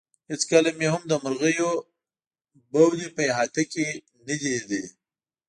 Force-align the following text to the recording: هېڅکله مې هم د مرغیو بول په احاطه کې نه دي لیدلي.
هېڅکله 0.31 0.69
مې 0.77 0.87
هم 0.93 1.01
د 1.07 1.13
مرغیو 1.23 1.71
بول 2.71 2.99
په 3.15 3.21
احاطه 3.31 3.63
کې 3.71 3.85
نه 4.27 4.35
دي 4.39 4.47
لیدلي. 4.53 4.83